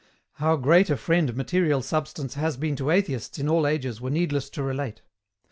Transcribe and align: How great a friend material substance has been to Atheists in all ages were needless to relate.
How 0.37 0.55
great 0.55 0.89
a 0.89 0.97
friend 0.97 1.35
material 1.35 1.83
substance 1.83 2.33
has 2.33 2.57
been 2.57 2.75
to 2.77 2.89
Atheists 2.89 3.37
in 3.37 3.47
all 3.47 3.67
ages 3.67 4.01
were 4.01 4.09
needless 4.09 4.49
to 4.49 4.63
relate. 4.63 5.03